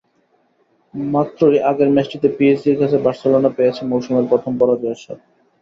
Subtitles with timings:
[0.93, 5.19] মাত্রই আগের ম্যাচটিতে পিএসজির কাছে বার্সেলোনা পেয়েছে মৌসুমের প্রথম পরাজয়ের স্বাদ।